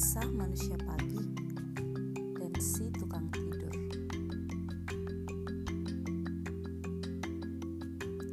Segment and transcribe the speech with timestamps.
[0.00, 1.20] Kisah manusia pagi
[2.40, 3.68] dan si tukang tidur.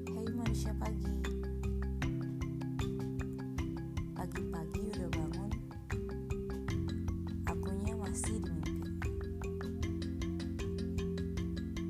[0.08, 1.12] Hei manusia pagi.
[4.16, 5.52] Pagi-pagi udah bangun.
[7.52, 8.92] Akunya masih di mimpi.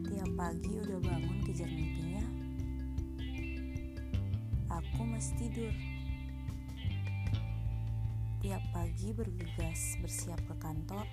[0.10, 2.26] Tiap pagi udah bangun kejar mimpinya.
[4.74, 5.97] Aku masih tidur.
[8.48, 11.04] Tiap pagi bergegas bersiap ke kantor,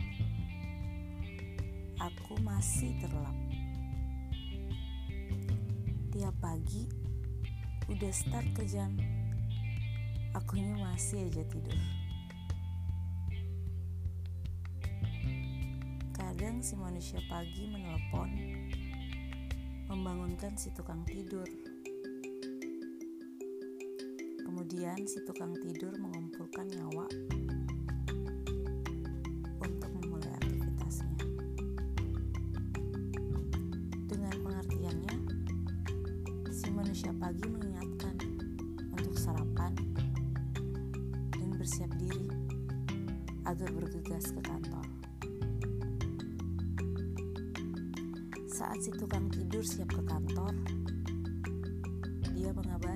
[1.98, 3.34] aku masih terlelap.
[6.14, 6.86] Tiap pagi
[7.90, 8.94] udah start kerjaan,
[10.30, 11.74] akunya masih aja tidur.
[16.14, 18.30] Kadang si manusia pagi menelepon,
[19.90, 21.50] membangunkan si tukang tidur.
[24.64, 27.04] Kemudian si tukang tidur mengumpulkan nyawa
[29.60, 31.16] untuk memulai aktivitasnya.
[34.08, 35.16] Dengan pengertiannya,
[36.48, 38.16] si manusia pagi mengingatkan
[38.88, 39.76] untuk sarapan
[41.36, 42.24] dan bersiap diri
[43.44, 44.88] agar bergegas ke kantor.
[48.48, 50.56] Saat si tukang tidur siap ke kantor,
[52.32, 52.93] dia mengabari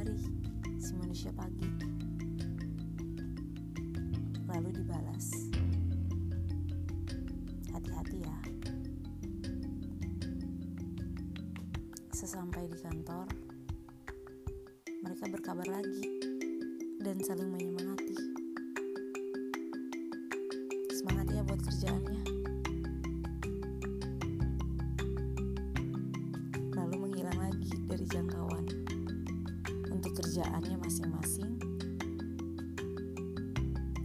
[0.88, 1.68] si manusia pagi.
[4.48, 5.52] Lalu dibalas,
[7.76, 8.38] hati-hati ya.
[12.08, 13.28] Sesampai di kantor,
[15.04, 16.24] mereka berkabar lagi
[17.04, 18.16] dan saling menyemangati.
[20.96, 22.40] Semangat ya buat kerjaannya.
[26.78, 28.64] lalu menghilang lagi dari jangkauan
[29.98, 31.54] untuk kerjaannya masing-masing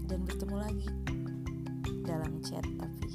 [0.06, 0.90] dan bertemu lagi
[2.06, 3.10] dalam chat tapi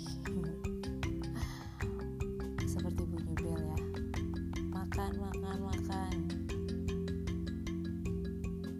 [2.74, 3.78] seperti bunyi bel ya.
[4.74, 6.14] Makan makan makan.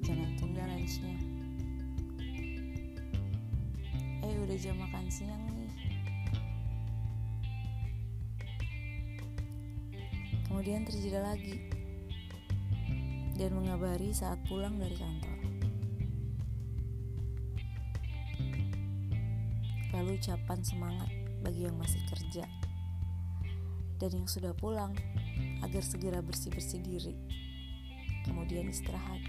[0.03, 1.15] Jangan tunda lunchnya.
[4.27, 5.75] Eh udah jam makan siang nih.
[10.51, 11.78] Kemudian terjeda lagi
[13.39, 15.39] dan mengabari saat pulang dari kantor.
[19.95, 21.11] Lalu ucapan semangat
[21.47, 22.45] bagi yang masih kerja
[24.03, 24.91] dan yang sudah pulang
[25.63, 27.15] agar segera bersih-bersih diri.
[28.27, 29.23] Kemudian istirahat.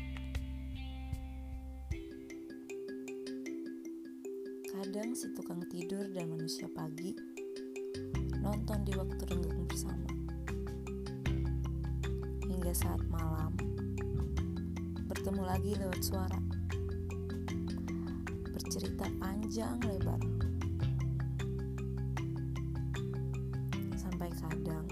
[4.74, 7.14] Kadang si tukang tidur dan manusia pagi
[8.40, 10.10] nonton di waktu renggang bersama
[12.48, 13.52] hingga saat malam
[15.20, 16.40] bertemu lagi lewat suara.
[18.56, 20.16] Bercerita panjang lebar.
[24.00, 24.88] Sampai kadang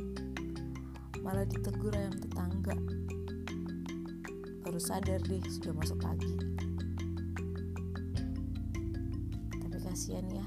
[1.24, 2.76] malah ditegur ayam tetangga.
[4.68, 6.36] Baru sadar deh sudah masuk pagi.
[9.48, 10.44] Tapi kasihan ya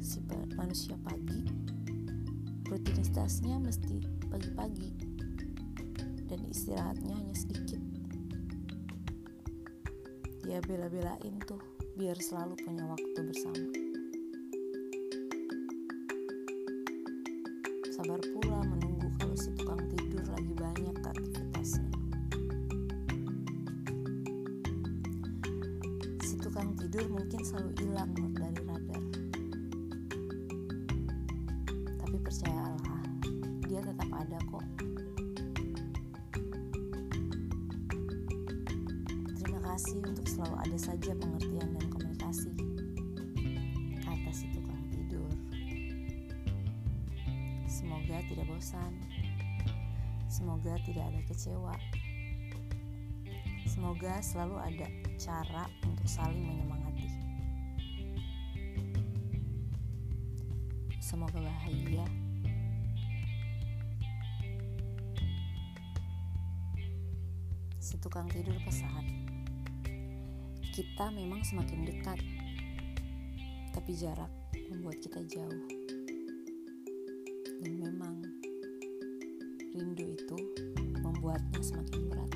[0.00, 0.24] si
[0.56, 1.44] manusia pagi.
[2.72, 4.00] Rutinitasnya mesti
[4.32, 4.96] pagi-pagi.
[6.24, 7.91] Dan istirahatnya hanya sedikit.
[10.42, 11.62] Dia bela-belain tuh
[11.94, 13.62] biar selalu punya waktu bersama.
[17.94, 21.94] Sabar pula menunggu kalau si tukang tidur lagi banyak aktivitasnya.
[26.26, 29.04] Si tukang tidur mungkin selalu hilang dari radar.
[32.02, 33.02] Tapi percayalah,
[33.70, 34.81] dia tetap ada kok.
[39.72, 42.52] Kasih untuk selalu ada saja pengertian dan komunikasi.
[44.04, 45.32] Kata si tukang tidur.
[47.64, 48.92] Semoga tidak bosan.
[50.28, 51.72] Semoga tidak ada kecewa.
[53.64, 54.86] Semoga selalu ada
[55.16, 57.08] cara untuk saling menyemangati.
[61.00, 62.04] Semoga bahagia.
[67.80, 69.31] Si tukang tidur pesan
[70.72, 72.16] kita memang semakin dekat,
[73.76, 74.32] tapi jarak
[74.72, 75.64] membuat kita jauh.
[77.60, 78.24] Dan memang
[79.76, 80.38] rindu itu
[81.04, 82.32] membuatnya semakin berat.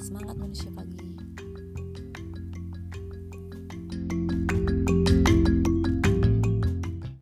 [0.00, 1.01] Semangat manusia pagi.